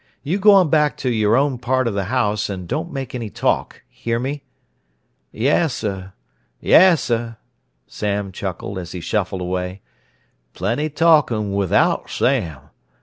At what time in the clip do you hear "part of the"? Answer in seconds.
1.59-2.05